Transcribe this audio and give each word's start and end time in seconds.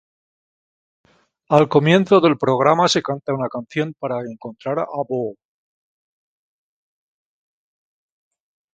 Al 1.57 1.67
comienzo 1.69 2.19
del 2.21 2.35
programa 2.35 2.87
se 2.87 3.03
canta 3.03 3.35
una 3.35 3.47
canción 3.49 3.93
para 3.99 4.21
encontrar 4.27 4.79
a 4.79 4.85
Boo! 5.07 5.35